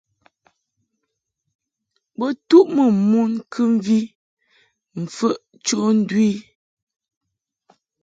[2.17, 3.97] Bo tuʼmɨ mon kɨmvi
[5.01, 5.35] mfəʼ
[5.65, 6.33] cho ndu i.